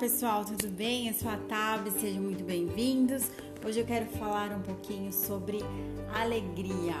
pessoal, 0.00 0.46
tudo 0.46 0.66
bem? 0.68 1.08
Eu 1.08 1.12
sou 1.12 1.30
a 1.30 1.36
Tab, 1.36 1.86
sejam 1.90 2.22
muito 2.22 2.42
bem-vindos. 2.42 3.24
Hoje 3.62 3.80
eu 3.80 3.84
quero 3.84 4.06
falar 4.06 4.50
um 4.50 4.62
pouquinho 4.62 5.12
sobre 5.12 5.58
alegria. 6.14 6.94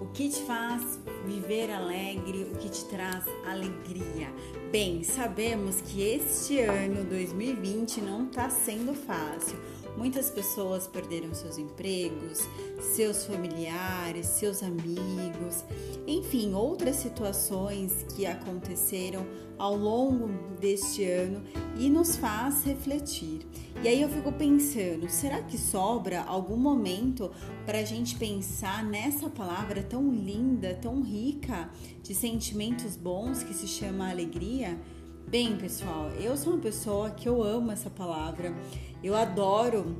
O 0.00 0.06
que 0.12 0.28
te 0.28 0.40
faz 0.42 1.00
viver 1.26 1.68
alegre, 1.68 2.44
o 2.44 2.56
que 2.56 2.68
te 2.68 2.84
traz 2.84 3.24
alegria. 3.44 4.32
Bem, 4.70 5.02
sabemos 5.02 5.80
que 5.80 6.00
este 6.00 6.60
ano 6.60 7.02
2020 7.06 8.00
não 8.02 8.26
está 8.26 8.48
sendo 8.48 8.94
fácil. 8.94 9.58
Muitas 9.96 10.28
pessoas 10.28 10.86
perderam 10.86 11.32
seus 11.34 11.56
empregos, 11.56 12.40
seus 12.80 13.24
familiares, 13.24 14.26
seus 14.26 14.62
amigos, 14.62 15.64
enfim, 16.06 16.52
outras 16.52 16.96
situações 16.96 18.04
que 18.14 18.26
aconteceram 18.26 19.24
ao 19.56 19.76
longo 19.76 20.28
deste 20.58 21.04
ano 21.04 21.42
e 21.78 21.88
nos 21.88 22.16
faz 22.16 22.64
refletir. 22.64 23.46
E 23.82 23.88
aí 23.88 24.02
eu 24.02 24.08
fico 24.08 24.32
pensando, 24.32 25.08
será 25.08 25.42
que 25.42 25.56
sobra 25.56 26.22
algum 26.22 26.56
momento 26.56 27.30
para 27.64 27.78
a 27.78 27.84
gente 27.84 28.16
pensar 28.16 28.84
nessa 28.84 29.28
palavra 29.28 29.82
tão 29.82 30.10
linda, 30.12 30.74
tão 30.74 31.02
rica 31.02 31.70
de 32.02 32.14
sentimentos 32.14 32.96
bons 32.96 33.42
que 33.42 33.54
se 33.54 33.68
chama 33.68 34.10
alegria? 34.10 34.78
Bem, 35.28 35.56
pessoal, 35.56 36.10
eu 36.20 36.36
sou 36.36 36.52
uma 36.52 36.62
pessoa 36.62 37.10
que 37.10 37.28
eu 37.28 37.42
amo 37.42 37.72
essa 37.72 37.90
palavra. 37.90 38.54
Eu 39.02 39.16
adoro 39.16 39.96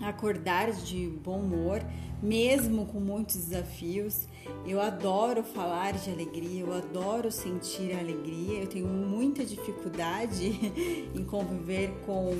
acordar 0.00 0.72
de 0.72 1.06
bom 1.22 1.38
humor, 1.38 1.80
mesmo 2.20 2.86
com 2.86 2.98
muitos 2.98 3.36
desafios. 3.36 4.26
Eu 4.66 4.80
adoro 4.80 5.44
falar 5.44 5.92
de 5.92 6.10
alegria, 6.10 6.62
eu 6.62 6.72
adoro 6.72 7.30
sentir 7.30 7.92
alegria. 7.92 8.60
Eu 8.60 8.66
tenho 8.66 8.88
muita 8.88 9.44
dificuldade 9.44 10.46
em 11.14 11.24
conviver 11.24 11.92
com 12.04 12.34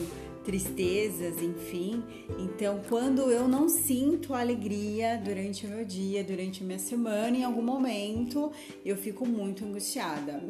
tristezas, 0.44 1.40
enfim. 1.42 2.02
Então, 2.38 2.80
quando 2.88 3.30
eu 3.30 3.46
não 3.48 3.68
sinto 3.68 4.34
alegria 4.34 5.20
durante 5.22 5.66
o 5.66 5.68
meu 5.68 5.84
dia, 5.84 6.22
durante 6.22 6.62
a 6.62 6.66
minha 6.66 6.78
semana, 6.78 7.36
em 7.36 7.44
algum 7.44 7.62
momento, 7.62 8.50
eu 8.84 8.96
fico 8.96 9.26
muito 9.26 9.64
angustiada. 9.64 10.42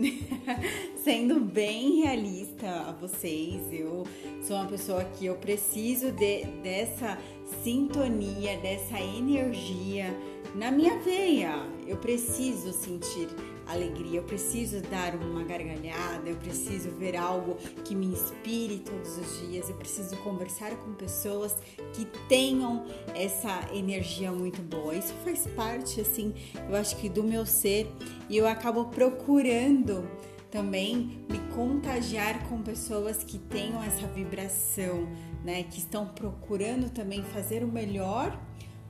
Sendo 1.02 1.40
bem 1.40 2.02
realista 2.02 2.68
a 2.68 2.92
vocês, 2.92 3.72
eu 3.72 4.06
sou 4.42 4.56
uma 4.56 4.66
pessoa 4.66 5.04
que 5.04 5.26
eu 5.26 5.36
preciso 5.36 6.10
de, 6.12 6.44
dessa 6.62 7.18
sintonia, 7.62 8.56
dessa 8.58 9.00
energia 9.00 10.06
na 10.54 10.70
minha 10.70 10.98
veia. 10.98 11.66
Eu 11.86 11.96
preciso 11.96 12.72
sentir 12.72 13.28
alegria, 13.72 14.20
eu 14.20 14.24
preciso 14.24 14.80
dar 14.82 15.14
uma 15.14 15.42
gargalhada, 15.44 16.28
eu 16.28 16.36
preciso 16.36 16.90
ver 16.90 17.16
algo 17.16 17.56
que 17.84 17.94
me 17.94 18.06
inspire 18.06 18.78
todos 18.78 19.18
os 19.18 19.48
dias, 19.48 19.68
eu 19.68 19.76
preciso 19.76 20.16
conversar 20.18 20.70
com 20.76 20.92
pessoas 20.94 21.56
que 21.92 22.04
tenham 22.28 22.86
essa 23.14 23.68
energia 23.72 24.30
muito 24.32 24.62
boa. 24.62 24.94
Isso 24.94 25.14
faz 25.24 25.46
parte, 25.56 26.00
assim, 26.00 26.34
eu 26.68 26.76
acho 26.76 26.96
que 26.96 27.08
do 27.08 27.22
meu 27.22 27.44
ser 27.46 27.90
e 28.28 28.36
eu 28.36 28.46
acabo 28.46 28.86
procurando 28.86 30.08
também 30.50 31.24
me 31.30 31.38
contagiar 31.54 32.46
com 32.48 32.60
pessoas 32.60 33.24
que 33.24 33.38
tenham 33.38 33.82
essa 33.82 34.06
vibração, 34.06 35.08
né? 35.42 35.62
Que 35.62 35.78
estão 35.78 36.06
procurando 36.06 36.90
também 36.90 37.22
fazer 37.22 37.64
o 37.64 37.68
melhor 37.68 38.38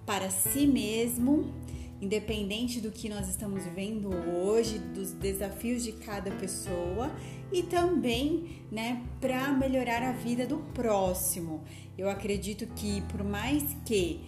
para 0.05 0.29
si 0.29 0.67
mesmo 0.67 1.55
independente 2.03 2.81
do 2.81 2.91
que 2.91 3.09
nós 3.09 3.29
estamos 3.29 3.63
vivendo 3.63 4.11
hoje, 4.37 4.81
dos 4.81 5.13
desafios 5.13 5.85
de 5.85 5.93
cada 5.93 6.33
pessoa 6.33 7.13
e 7.53 7.63
também, 7.63 8.65
né, 8.73 9.01
para 9.21 9.53
melhorar 9.53 10.03
a 10.03 10.11
vida 10.11 10.45
do 10.45 10.59
próximo. 10.75 11.63
Eu 11.97 12.11
acredito 12.11 12.67
que 12.75 13.03
por 13.03 13.23
mais 13.23 13.63
que 13.87 14.21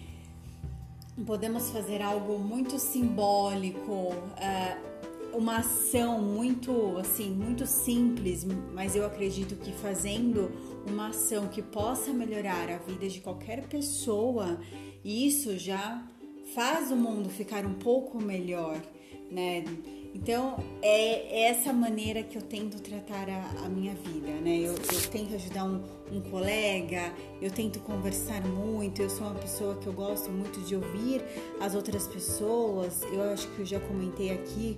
podemos 1.25 1.69
fazer 1.69 2.01
algo 2.01 2.39
muito 2.39 2.79
simbólico, 2.79 3.91
uh, 3.91 5.37
uma 5.37 5.57
ação 5.57 6.21
muito 6.21 6.97
assim, 6.97 7.29
muito 7.29 7.67
simples, 7.67 8.45
mas 8.73 8.95
eu 8.95 9.05
acredito 9.05 9.57
que 9.57 9.73
fazendo 9.73 10.49
uma 10.87 11.09
ação 11.09 11.49
que 11.49 11.61
possa 11.61 12.13
melhorar 12.13 12.69
a 12.69 12.77
vida 12.77 13.09
de 13.09 13.19
qualquer 13.19 13.67
pessoa, 13.67 14.57
isso 15.03 15.57
já 15.57 16.01
faz 16.55 16.89
o 16.89 16.95
mundo 16.95 17.29
ficar 17.29 17.65
um 17.65 17.73
pouco 17.73 18.19
melhor, 18.19 18.81
né? 19.29 19.65
Então 20.15 20.57
é 20.81 21.47
essa 21.49 21.73
maneira 21.73 22.23
que 22.23 22.37
eu 22.37 22.41
tento 22.41 22.81
tratar 22.81 23.27
a, 23.29 23.65
a 23.65 23.69
minha 23.69 23.93
vida, 23.93 24.31
né? 24.41 24.59
Eu, 24.59 24.71
eu 24.71 25.09
tento 25.11 25.35
ajudar 25.35 25.65
um, 25.65 25.83
um, 26.09 26.21
colega, 26.21 27.13
eu 27.41 27.51
tento 27.51 27.79
conversar 27.81 28.41
muito. 28.47 29.01
Eu 29.01 29.09
sou 29.09 29.27
uma 29.27 29.35
pessoa 29.35 29.75
que 29.75 29.87
eu 29.87 29.91
gosto 29.91 30.31
muito 30.31 30.61
de 30.61 30.73
ouvir 30.77 31.21
as 31.59 31.75
outras 31.75 32.07
pessoas. 32.07 33.01
Eu 33.11 33.21
acho 33.33 33.49
que 33.49 33.59
eu 33.59 33.65
já 33.65 33.79
comentei 33.81 34.31
aqui 34.31 34.77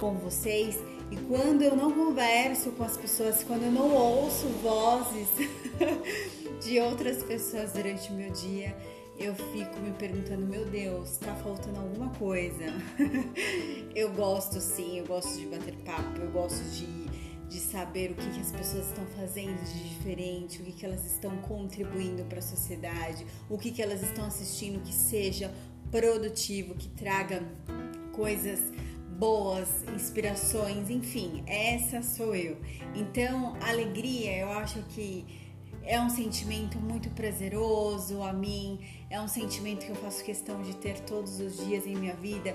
com 0.00 0.14
vocês. 0.14 0.76
E 1.12 1.16
quando 1.28 1.62
eu 1.62 1.76
não 1.76 1.92
converso 1.92 2.72
com 2.72 2.82
as 2.82 2.96
pessoas, 2.96 3.44
quando 3.44 3.62
eu 3.62 3.70
não 3.70 3.94
ouço 3.94 4.48
vozes 4.60 5.28
de 6.64 6.80
outras 6.80 7.22
pessoas 7.22 7.72
durante 7.72 8.10
o 8.10 8.14
meu 8.14 8.32
dia, 8.32 8.74
eu 9.24 9.34
fico 9.34 9.78
me 9.78 9.92
perguntando, 9.92 10.44
meu 10.44 10.64
Deus, 10.66 11.16
tá 11.18 11.34
faltando 11.36 11.78
alguma 11.78 12.10
coisa. 12.10 12.64
eu 13.94 14.12
gosto 14.12 14.60
sim, 14.60 14.98
eu 14.98 15.06
gosto 15.06 15.38
de 15.38 15.46
bater 15.46 15.74
papo, 15.84 16.20
eu 16.20 16.30
gosto 16.32 16.62
de, 16.70 17.06
de 17.48 17.60
saber 17.60 18.10
o 18.10 18.14
que, 18.14 18.28
que 18.30 18.40
as 18.40 18.50
pessoas 18.50 18.88
estão 18.88 19.06
fazendo 19.16 19.62
de 19.64 19.88
diferente, 19.90 20.60
o 20.60 20.64
que, 20.64 20.72
que 20.72 20.84
elas 20.84 21.06
estão 21.06 21.36
contribuindo 21.38 22.24
para 22.24 22.40
a 22.40 22.42
sociedade, 22.42 23.24
o 23.48 23.56
que, 23.56 23.70
que 23.70 23.80
elas 23.80 24.02
estão 24.02 24.24
assistindo 24.24 24.82
que 24.82 24.92
seja 24.92 25.52
produtivo, 25.90 26.74
que 26.74 26.88
traga 26.88 27.42
coisas 28.12 28.60
boas, 29.18 29.84
inspirações, 29.94 30.90
enfim, 30.90 31.44
essa 31.46 32.02
sou 32.02 32.34
eu. 32.34 32.56
Então, 32.92 33.56
alegria, 33.62 34.38
eu 34.38 34.50
acho 34.50 34.82
que 34.88 35.24
é 35.84 36.00
um 36.00 36.08
sentimento 36.08 36.78
muito 36.78 37.10
prazeroso 37.10 38.22
a 38.22 38.32
mim, 38.32 38.78
é 39.10 39.20
um 39.20 39.28
sentimento 39.28 39.84
que 39.84 39.90
eu 39.90 39.96
faço 39.96 40.24
questão 40.24 40.62
de 40.62 40.76
ter 40.76 41.00
todos 41.00 41.40
os 41.40 41.56
dias 41.64 41.86
em 41.86 41.96
minha 41.96 42.14
vida. 42.14 42.54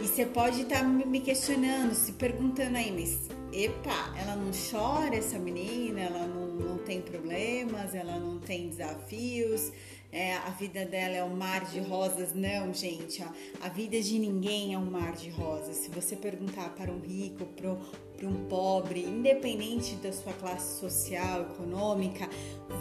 E 0.00 0.06
você 0.06 0.24
pode 0.24 0.62
estar 0.62 0.80
tá 0.80 0.84
me 0.84 1.20
questionando, 1.20 1.94
se 1.94 2.12
perguntando 2.12 2.76
aí, 2.76 2.92
mas 2.92 3.28
epa, 3.52 4.14
ela 4.16 4.36
não 4.36 4.50
chora 4.52 5.16
essa 5.16 5.38
menina, 5.38 6.00
ela 6.00 6.26
não, 6.26 6.46
não 6.46 6.78
tem 6.78 7.00
problemas, 7.00 7.94
ela 7.94 8.18
não 8.18 8.38
tem 8.38 8.68
desafios, 8.68 9.72
é, 10.10 10.36
a 10.36 10.50
vida 10.50 10.86
dela 10.86 11.16
é 11.16 11.24
um 11.24 11.36
mar 11.36 11.64
de 11.66 11.80
rosas. 11.80 12.34
Não, 12.34 12.72
gente, 12.72 13.22
ó, 13.22 13.28
a 13.64 13.68
vida 13.68 14.00
de 14.00 14.18
ninguém 14.18 14.72
é 14.72 14.78
um 14.78 14.90
mar 14.90 15.12
de 15.12 15.28
rosas. 15.28 15.76
Se 15.76 15.90
você 15.90 16.16
perguntar 16.16 16.70
para 16.70 16.90
um 16.90 16.98
rico, 16.98 17.44
para 17.44 18.26
um 18.26 18.46
pobre, 18.48 19.04
independente 19.04 19.96
da 19.96 20.10
sua 20.12 20.32
classe 20.32 20.80
social, 20.80 21.42
econômica, 21.42 22.28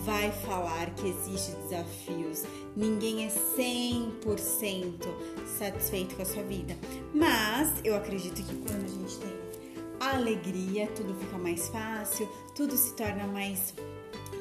vai 0.06 0.32
falar 0.32 0.94
que 0.96 1.08
existe 1.08 1.52
desafios. 1.64 2.44
Ninguém 2.76 3.26
é 3.26 3.30
100% 3.30 5.06
satisfeito 5.58 6.16
com 6.16 6.22
a 6.22 6.26
sua 6.26 6.44
vida. 6.44 6.78
Mas 7.14 7.74
eu 7.84 7.96
acredito 7.96 8.42
que 8.42 8.56
quando 8.56 8.86
a 8.86 8.88
gente 8.88 9.18
tem 9.18 9.48
alegria, 10.00 10.88
tudo 10.96 11.14
fica 11.16 11.38
mais 11.38 11.68
fácil, 11.70 12.30
tudo 12.56 12.78
se 12.78 12.96
torna 12.96 13.28
mais 13.28 13.74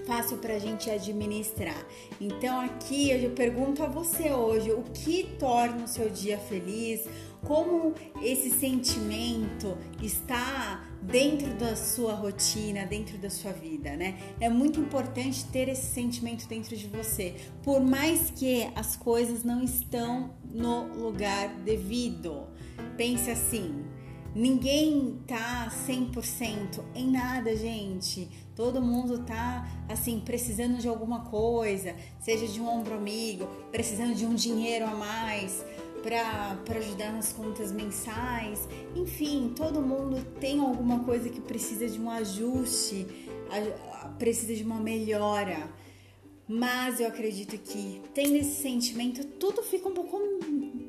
fácil 0.07 0.39
para 0.39 0.55
a 0.55 0.59
gente 0.59 0.89
administrar. 0.89 1.85
Então 2.21 2.61
aqui 2.61 3.11
eu 3.11 3.31
pergunto 3.31 3.83
a 3.83 3.87
você 3.87 4.31
hoje, 4.33 4.71
o 4.71 4.83
que 4.83 5.25
torna 5.39 5.85
o 5.85 5.89
seu 5.89 6.09
dia 6.09 6.39
feliz? 6.39 7.07
Como 7.43 7.95
esse 8.23 8.51
sentimento 8.51 9.77
está 10.03 10.85
dentro 11.03 11.53
da 11.55 11.77
sua 11.77 12.15
rotina, 12.15 12.87
dentro 12.87 13.19
da 13.19 13.31
sua 13.31 13.53
vida, 13.53 13.95
né? 13.97 14.19
É 14.41 14.49
muito 14.49 14.81
importante 14.81 15.45
ter 15.47 15.69
esse 15.69 15.87
sentimento 15.87 16.49
dentro 16.49 16.77
de 16.77 16.87
você, 16.89 17.35
por 17.63 17.81
mais 17.81 18.31
que 18.31 18.69
as 18.75 18.97
coisas 18.97 19.45
não 19.45 19.63
estão 19.63 20.35
no 20.45 20.93
lugar 20.95 21.55
devido. 21.57 22.47
Pense 22.97 23.31
assim, 23.31 23.85
Ninguém 24.37 25.23
tá 25.27 25.73
100% 25.89 26.85
em 26.95 27.11
nada, 27.11 27.57
gente. 27.57 28.29
Todo 28.55 28.83
mundo 28.83 29.25
tá 29.25 29.67
assim 29.89 30.21
precisando 30.21 30.77
de 30.77 30.87
alguma 30.87 31.21
coisa, 31.25 31.97
seja 32.21 32.47
de 32.47 32.61
um 32.61 32.69
ombro 32.69 32.93
amigo, 32.95 33.47
precisando 33.73 34.15
de 34.15 34.27
um 34.27 34.35
dinheiro 34.35 34.85
a 34.85 34.95
mais 34.95 35.65
para 36.03 36.59
ajudar 36.77 37.15
nas 37.15 37.33
contas 37.33 37.73
mensais. 37.73 38.69
Enfim, 38.95 39.55
todo 39.57 39.81
mundo 39.81 40.23
tem 40.39 40.61
alguma 40.61 41.03
coisa 41.03 41.31
que 41.31 41.41
precisa 41.41 41.89
de 41.89 41.99
um 41.99 42.11
ajuste, 42.11 43.07
precisa 44.19 44.55
de 44.55 44.63
uma 44.63 44.79
melhora. 44.79 45.67
mas 46.47 47.01
eu 47.01 47.09
acredito 47.09 47.57
que 47.59 48.03
tendo 48.13 48.37
esse 48.37 48.61
sentimento, 48.61 49.25
tudo 49.25 49.63
fica 49.63 49.89
um 49.89 49.95
pouco 49.95 50.19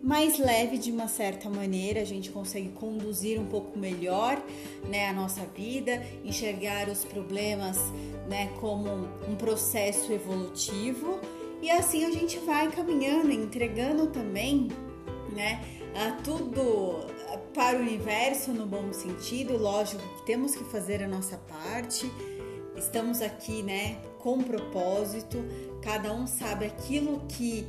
mais 0.08 0.40
leve 0.40 0.78
de 0.78 0.90
uma 0.90 1.10
certa 1.10 1.50
maneira, 1.50 2.00
a 2.00 2.06
gente 2.06 2.32
consegue 2.32 2.70
conduzir 2.70 3.38
um 3.38 3.46
pouco 3.46 3.78
melhor, 3.78 4.42
né, 4.88 5.10
a 5.10 5.12
nossa 5.12 5.42
vida, 5.48 6.02
enxergar 6.24 6.88
os 6.88 7.04
problemas, 7.04 7.78
né, 8.30 8.50
como 8.62 8.90
um 9.28 9.36
processo 9.36 10.14
evolutivo 10.14 11.20
e 11.62 11.70
assim 11.70 12.06
a 12.06 12.12
gente 12.12 12.40
vai 12.40 12.72
caminhando, 12.72 13.34
entregando 13.34 14.08
também, 14.08 14.70
né, 15.36 15.62
tudo 16.24 17.06
para 17.54 17.78
o 17.78 17.82
universo 17.82 18.54
no 18.54 18.66
bom 18.66 18.94
sentido, 18.94 19.58
lógico 19.58 20.02
que 20.20 20.26
temos 20.26 20.56
que 20.56 20.64
fazer 20.64 21.04
a 21.04 21.08
nossa 21.08 21.38
parte. 21.38 22.10
Estamos 22.78 23.22
aqui, 23.22 23.62
né, 23.62 23.98
com 24.20 24.42
propósito. 24.42 25.44
Cada 25.82 26.14
um 26.14 26.28
sabe 26.28 26.66
aquilo 26.66 27.24
que 27.28 27.68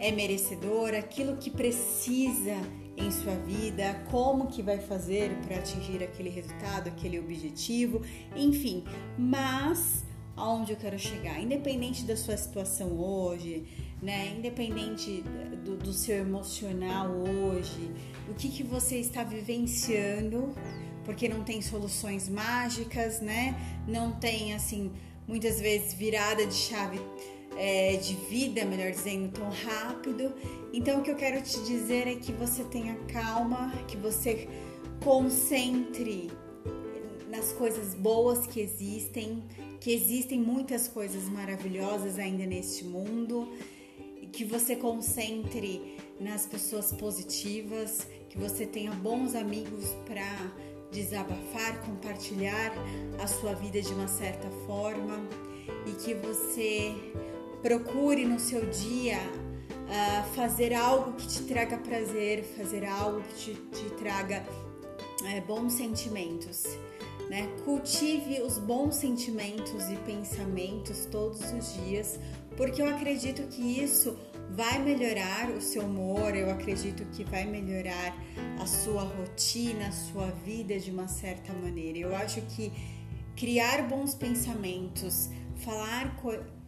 é 0.00 0.10
merecedor, 0.10 0.94
aquilo 0.94 1.36
que 1.36 1.50
precisa 1.50 2.56
em 2.96 3.10
sua 3.10 3.34
vida, 3.34 4.02
como 4.10 4.48
que 4.48 4.62
vai 4.62 4.78
fazer 4.78 5.30
para 5.46 5.56
atingir 5.56 6.02
aquele 6.02 6.30
resultado, 6.30 6.88
aquele 6.88 7.18
objetivo, 7.18 8.02
enfim. 8.34 8.84
Mas 9.18 10.04
aonde 10.36 10.72
eu 10.72 10.76
quero 10.76 10.98
chegar, 10.98 11.40
independente 11.40 12.04
da 12.04 12.16
sua 12.16 12.36
situação 12.36 12.98
hoje, 12.98 13.66
né? 14.02 14.34
Independente 14.36 15.22
do, 15.64 15.76
do 15.76 15.92
seu 15.92 16.16
emocional 16.16 17.10
hoje, 17.10 17.90
o 18.28 18.34
que 18.34 18.48
que 18.48 18.62
você 18.62 18.96
está 18.96 19.22
vivenciando, 19.22 20.54
porque 21.04 21.28
não 21.28 21.44
tem 21.44 21.60
soluções 21.60 22.28
mágicas, 22.28 23.20
né? 23.20 23.54
Não 23.86 24.12
tem 24.12 24.54
assim 24.54 24.90
muitas 25.28 25.60
vezes 25.60 25.94
virada 25.94 26.44
de 26.46 26.54
chave 26.54 26.98
é, 27.56 27.96
de 27.96 28.14
vida, 28.14 28.64
melhor 28.64 28.90
dizendo, 28.90 29.30
tão 29.32 29.50
rápido. 29.50 30.32
Então, 30.72 31.00
o 31.00 31.02
que 31.02 31.10
eu 31.10 31.16
quero 31.16 31.42
te 31.42 31.58
dizer 31.64 32.06
é 32.06 32.14
que 32.14 32.32
você 32.32 32.64
tenha 32.64 32.94
calma, 33.12 33.72
que 33.88 33.96
você 33.96 34.48
concentre 35.02 36.30
nas 37.28 37.52
coisas 37.52 37.94
boas 37.94 38.46
que 38.46 38.60
existem, 38.60 39.42
que 39.80 39.92
existem 39.92 40.38
muitas 40.38 40.88
coisas 40.88 41.28
maravilhosas 41.28 42.18
ainda 42.18 42.44
neste 42.44 42.84
mundo, 42.84 43.48
que 44.32 44.44
você 44.44 44.76
concentre 44.76 45.96
nas 46.18 46.46
pessoas 46.46 46.92
positivas, 46.92 48.06
que 48.28 48.38
você 48.38 48.66
tenha 48.66 48.92
bons 48.92 49.34
amigos 49.34 49.86
para 50.06 50.52
desabafar, 50.92 51.80
compartilhar 51.84 52.72
a 53.18 53.26
sua 53.26 53.54
vida 53.54 53.80
de 53.80 53.92
uma 53.92 54.08
certa 54.08 54.48
forma 54.66 55.18
e 55.86 55.92
que 55.92 56.14
você 56.14 56.94
procure 57.62 58.24
no 58.24 58.38
seu 58.38 58.66
dia 58.66 59.18
uh, 59.18 60.34
fazer 60.34 60.72
algo 60.74 61.12
que 61.12 61.26
te 61.26 61.42
traga 61.42 61.76
prazer, 61.78 62.42
fazer 62.56 62.84
algo 62.84 63.22
que 63.22 63.34
te, 63.34 63.54
te 63.54 63.90
traga 63.96 64.44
uh, 65.22 65.46
bons 65.46 65.74
sentimentos. 65.74 66.64
Né? 67.28 67.48
Cultive 67.64 68.42
os 68.42 68.58
bons 68.58 68.96
sentimentos 68.96 69.88
e 69.88 69.96
pensamentos 69.98 71.06
todos 71.06 71.40
os 71.52 71.74
dias, 71.74 72.18
porque 72.56 72.82
eu 72.82 72.88
acredito 72.88 73.42
que 73.48 73.62
isso 73.62 74.18
vai 74.50 74.80
melhorar 74.80 75.48
o 75.50 75.60
seu 75.60 75.82
humor, 75.82 76.34
eu 76.34 76.50
acredito 76.50 77.04
que 77.12 77.22
vai 77.22 77.44
melhorar 77.44 78.16
a 78.60 78.66
sua 78.66 79.02
rotina, 79.02 79.86
a 79.86 79.92
sua 79.92 80.26
vida 80.44 80.78
de 80.78 80.90
uma 80.90 81.06
certa 81.06 81.52
maneira. 81.52 81.98
Eu 81.98 82.16
acho 82.16 82.40
que 82.42 82.72
criar 83.36 83.88
bons 83.88 84.14
pensamentos, 84.14 85.30
falar 85.56 86.20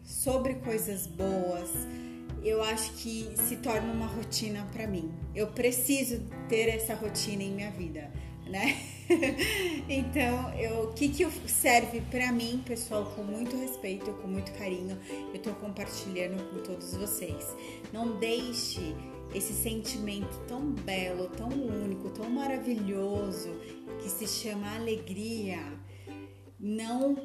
sobre 0.03 0.55
coisas 0.57 1.07
boas, 1.07 1.71
eu 2.43 2.63
acho 2.63 2.93
que 2.95 3.31
se 3.37 3.57
torna 3.57 3.93
uma 3.93 4.07
rotina 4.07 4.67
para 4.73 4.87
mim. 4.87 5.13
Eu 5.35 5.49
preciso 5.49 6.21
ter 6.49 6.69
essa 6.69 6.95
rotina 6.95 7.43
em 7.43 7.53
minha 7.53 7.71
vida, 7.71 8.11
né? 8.47 8.77
então, 9.89 10.53
eu, 10.55 10.85
o 10.85 10.93
que, 10.93 11.09
que 11.09 11.25
serve 11.49 12.01
para 12.11 12.33
mim, 12.33 12.63
pessoal, 12.65 13.07
com 13.15 13.23
muito 13.23 13.57
respeito, 13.57 14.13
com 14.15 14.27
muito 14.27 14.53
carinho, 14.53 14.99
eu 15.33 15.41
tô 15.41 15.53
compartilhando 15.53 16.43
com 16.51 16.59
todos 16.63 16.95
vocês. 16.95 17.47
Não 17.93 18.19
deixe 18.19 18.95
esse 19.35 19.53
sentimento 19.53 20.37
tão 20.47 20.73
belo, 20.73 21.29
tão 21.29 21.49
único, 21.49 22.11
tão 22.11 22.29
maravilhoso 22.29 23.51
que 24.03 24.09
se 24.09 24.27
chama 24.27 24.75
alegria, 24.75 25.59
não 26.59 27.17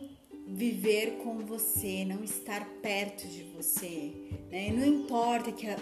viver 0.47 1.19
com 1.23 1.39
você, 1.39 2.05
não 2.05 2.23
estar 2.23 2.65
perto 2.81 3.27
de 3.27 3.43
você. 3.55 4.13
Né? 4.49 4.71
Não 4.71 4.85
importa 4.85 5.51
que 5.51 5.67
a, 5.67 5.77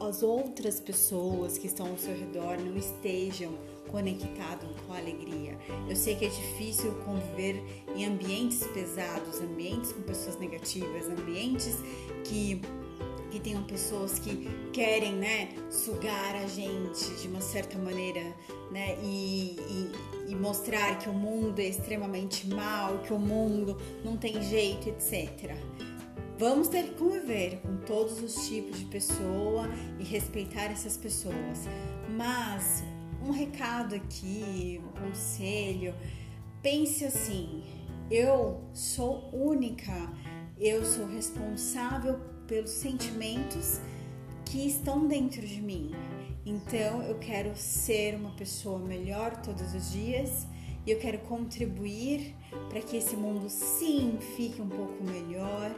as 0.00 0.22
outras 0.22 0.80
pessoas 0.80 1.58
que 1.58 1.66
estão 1.66 1.90
ao 1.90 1.98
seu 1.98 2.14
redor 2.14 2.58
não 2.58 2.76
estejam 2.76 3.52
conectados 3.90 4.68
com 4.86 4.92
a 4.94 4.98
alegria. 4.98 5.56
Eu 5.88 5.94
sei 5.94 6.16
que 6.16 6.24
é 6.24 6.28
difícil 6.28 6.92
conviver 7.04 7.62
em 7.94 8.04
ambientes 8.04 8.66
pesados, 8.68 9.40
ambientes 9.40 9.92
com 9.92 10.02
pessoas 10.02 10.38
negativas, 10.38 11.08
ambientes 11.08 11.76
que 12.24 12.60
que 13.36 13.40
tenham 13.40 13.62
pessoas 13.64 14.18
que 14.18 14.48
querem, 14.72 15.12
né, 15.12 15.50
sugar 15.70 16.34
a 16.36 16.46
gente 16.46 17.04
de 17.20 17.28
uma 17.28 17.40
certa 17.42 17.76
maneira, 17.78 18.22
né, 18.70 18.96
e, 19.02 19.56
e, 20.26 20.30
e 20.32 20.34
mostrar 20.34 20.98
que 20.98 21.08
o 21.08 21.12
mundo 21.12 21.58
é 21.58 21.66
extremamente 21.66 22.48
mal, 22.48 22.98
que 23.00 23.12
o 23.12 23.18
mundo 23.18 23.76
não 24.02 24.16
tem 24.16 24.42
jeito, 24.42 24.88
etc. 24.88 25.54
Vamos 26.38 26.68
ter 26.68 26.84
que 26.84 26.94
conviver 26.94 27.60
com 27.60 27.76
todos 27.78 28.22
os 28.22 28.48
tipos 28.48 28.78
de 28.78 28.86
pessoa 28.86 29.68
e 29.98 30.04
respeitar 30.04 30.64
essas 30.64 30.96
pessoas. 30.96 31.66
Mas 32.16 32.84
um 33.22 33.30
recado 33.30 33.94
aqui, 33.94 34.80
um 34.82 35.08
conselho, 35.08 35.94
pense 36.62 37.04
assim: 37.04 37.64
eu 38.10 38.62
sou 38.72 39.30
única, 39.32 40.10
eu 40.58 40.84
sou 40.84 41.06
responsável 41.06 42.35
pelos 42.46 42.70
sentimentos 42.70 43.80
que 44.44 44.66
estão 44.66 45.06
dentro 45.06 45.42
de 45.42 45.60
mim. 45.60 45.92
Então 46.44 47.02
eu 47.02 47.18
quero 47.18 47.56
ser 47.56 48.14
uma 48.14 48.30
pessoa 48.30 48.78
melhor 48.78 49.42
todos 49.42 49.74
os 49.74 49.90
dias 49.90 50.46
e 50.86 50.90
eu 50.92 50.98
quero 50.98 51.18
contribuir 51.18 52.34
para 52.68 52.80
que 52.80 52.96
esse 52.96 53.16
mundo 53.16 53.50
sim 53.50 54.18
fique 54.36 54.62
um 54.62 54.68
pouco 54.68 55.02
melhor. 55.02 55.74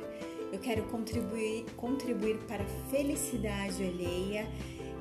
Eu 0.52 0.58
quero 0.58 0.82
contribuir, 0.84 1.64
contribuir 1.76 2.38
para 2.46 2.62
a 2.62 2.66
felicidade 2.90 3.82
alheia 3.82 4.46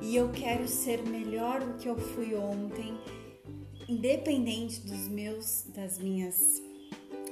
e 0.00 0.16
eu 0.16 0.30
quero 0.30 0.66
ser 0.66 1.02
melhor 1.02 1.60
do 1.60 1.74
que 1.74 1.88
eu 1.88 1.98
fui 1.98 2.34
ontem, 2.34 2.94
independente 3.88 4.80
dos 4.80 5.08
meus, 5.08 5.64
das 5.74 5.98
minhas, 5.98 6.62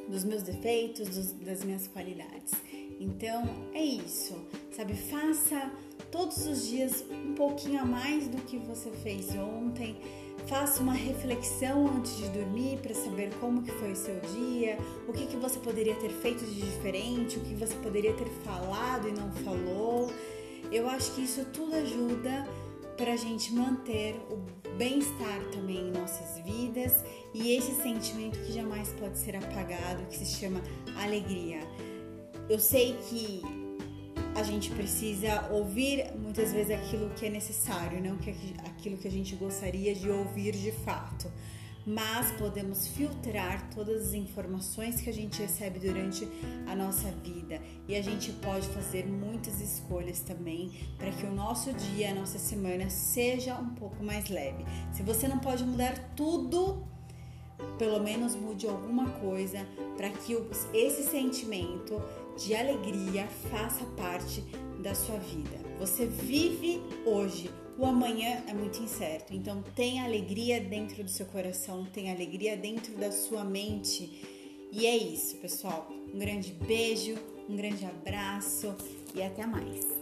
dos 0.09 0.25
meus 0.25 0.43
defeitos, 0.43 1.09
dos, 1.09 1.33
das 1.33 1.65
minhas 1.65 1.87
qualidades. 1.87 2.53
Então 2.99 3.45
é 3.75 3.83
isso, 3.83 4.35
sabe? 4.71 4.95
Faça 4.95 5.71
todos 6.11 6.47
os 6.47 6.67
dias 6.67 7.05
um 7.11 7.35
pouquinho 7.35 7.81
a 7.81 7.85
mais 7.85 8.27
do 8.29 8.39
que 8.43 8.57
você 8.59 8.91
fez 8.91 9.35
ontem. 9.35 9.97
Faça 10.47 10.83
uma 10.83 10.93
reflexão 10.93 11.87
antes 11.89 12.17
de 12.17 12.29
dormir 12.29 12.79
para 12.79 12.95
saber 12.95 13.35
como 13.41 13.63
que 13.63 13.73
foi 13.73 13.93
o 13.93 13.97
seu 13.97 14.19
dia, 14.21 14.79
o 15.09 15.13
que, 15.13 15.27
que 15.27 15.37
você 15.37 15.59
poderia 15.59 15.95
ter 15.97 16.11
feito 16.11 16.45
de 16.45 16.61
diferente, 16.61 17.37
o 17.37 17.41
que 17.41 17.55
você 17.55 17.75
poderia 17.77 18.13
ter 18.13 18.29
falado 18.45 19.09
e 19.09 19.13
não 19.13 19.31
falou. 19.33 20.11
Eu 20.71 20.89
acho 20.89 21.13
que 21.15 21.23
isso 21.23 21.45
tudo 21.53 21.75
ajuda 21.75 22.47
para 22.97 23.13
a 23.13 23.17
gente 23.17 23.53
manter 23.53 24.15
o 24.31 24.39
bem-estar 24.77 25.41
também 25.53 25.89
em 25.89 25.91
nossas 25.91 26.39
vidas 26.45 27.05
e 27.35 27.53
esse 27.55 27.75
sentimento 27.83 28.39
que 28.41 28.53
jamais 28.53 28.89
pode 28.99 29.19
ser 29.19 29.37
apagado, 29.37 30.07
que 30.07 30.17
se 30.17 30.39
chama 30.39 30.61
alegria. 31.03 31.61
Eu 32.49 32.61
sei 32.61 32.97
que 33.09 33.43
a 34.37 34.43
gente 34.43 34.71
precisa 34.71 35.49
ouvir 35.51 36.13
muitas 36.17 36.53
vezes 36.53 36.71
aquilo 36.71 37.11
que 37.11 37.27
é 37.27 37.31
necessário, 37.31 38.01
não 38.01 38.17
que 38.19 38.31
aquilo 38.65 38.97
que 38.97 39.09
a 39.09 39.11
gente 39.11 39.35
gostaria 39.35 39.95
de 39.95 40.09
ouvir 40.09 40.53
de 40.53 40.71
fato. 40.71 41.31
Mas 41.85 42.33
podemos 42.33 42.87
filtrar 42.89 43.71
todas 43.71 44.09
as 44.09 44.15
informações 44.15 45.01
que 45.01 45.09
a 45.09 45.13
gente 45.13 45.41
recebe 45.41 45.79
durante 45.79 46.29
a 46.67 46.75
nossa 46.77 47.11
vida 47.11 47.61
e 47.89 47.97
a 47.97 48.03
gente 48.03 48.31
pode 48.33 48.67
fazer 48.69 49.07
muitas 49.07 49.61
escolhas 49.61 50.21
também 50.21 50.71
para 50.99 51.11
que 51.11 51.25
o 51.25 51.33
nosso 51.33 51.73
dia, 51.73 52.11
a 52.11 52.15
nossa 52.15 52.39
semana 52.39 52.91
seja 52.91 53.55
um 53.55 53.71
pouco 53.71 54.05
mais 54.05 54.29
leve. 54.29 54.65
Se 54.93 55.03
você 55.03 55.27
não 55.27 55.39
pode 55.39 55.65
mudar 55.65 56.13
tudo, 56.17 56.85
pelo 57.79 58.03
menos 58.03 58.35
mude 58.35 58.67
alguma 58.67 59.11
coisa 59.11 59.67
para 59.97 60.11
que 60.11 60.37
esse 60.75 61.05
sentimento 61.05 62.03
de 62.37 62.55
alegria 62.55 63.27
faça 63.51 63.85
parte 63.97 64.43
da 64.83 64.95
sua 64.95 65.19
vida. 65.19 65.59
Você 65.79 66.07
vive 66.07 66.81
hoje, 67.05 67.51
o 67.79 67.85
amanhã 67.85 68.43
é 68.47 68.55
muito 68.55 68.83
incerto. 68.83 69.35
Então 69.35 69.63
tenha 69.75 70.05
alegria 70.05 70.61
dentro 70.61 71.03
do 71.03 71.11
seu 71.11 71.27
coração, 71.27 71.85
tenha 71.87 72.15
alegria 72.15 72.57
dentro 72.57 72.95
da 72.97 73.11
sua 73.11 73.45
mente. 73.45 74.23
E 74.73 74.87
é 74.87 74.97
isso, 74.97 75.37
pessoal. 75.37 75.89
Um 76.13 76.19
grande 76.19 76.53
beijo, 76.53 77.15
Um 77.49 77.57
grande 77.57 77.85
abraço 77.85 78.75
e 79.15 79.23
até 79.23 79.47
mais. 79.47 79.96